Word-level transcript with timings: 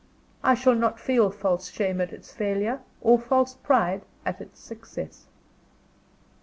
I 0.43 0.55
shall 0.55 0.73
not 0.73 0.99
feel 0.99 1.29
false 1.29 1.69
shame 1.69 2.01
at 2.01 2.11
its 2.11 2.33
failure, 2.33 2.79
or 3.01 3.19
false 3.19 3.53
pride 3.53 4.01
at 4.25 4.41
its 4.41 4.59
success. 4.59 5.27